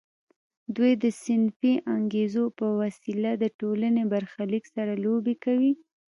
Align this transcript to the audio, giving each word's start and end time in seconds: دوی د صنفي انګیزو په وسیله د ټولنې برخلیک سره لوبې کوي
دوی 0.75 0.91
د 1.03 1.05
صنفي 1.23 1.73
انګیزو 1.95 2.43
په 2.59 2.67
وسیله 2.81 3.31
د 3.37 3.45
ټولنې 3.59 4.03
برخلیک 4.13 4.63
سره 4.75 4.93
لوبې 5.03 5.35
کوي 5.43 5.71